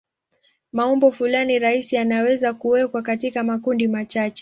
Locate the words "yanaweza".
1.95-2.53